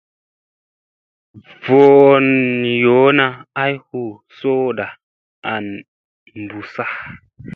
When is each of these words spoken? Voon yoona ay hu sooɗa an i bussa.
Voon 1.63 2.27
yoona 2.83 3.25
ay 3.63 3.73
hu 3.87 4.01
sooɗa 4.37 4.85
an 5.51 5.65
i 6.33 6.35
bussa. 6.49 6.83